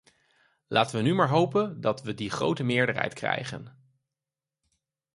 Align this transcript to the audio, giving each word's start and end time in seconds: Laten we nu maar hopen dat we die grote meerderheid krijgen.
Laten 0.67 0.95
we 0.97 1.01
nu 1.03 1.13
maar 1.13 1.29
hopen 1.29 1.81
dat 1.81 2.01
we 2.01 2.13
die 2.13 2.29
grote 2.29 2.63
meerderheid 2.63 3.13
krijgen. 3.13 3.91